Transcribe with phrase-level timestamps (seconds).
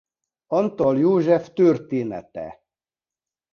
[0.47, 2.63] Antall József története.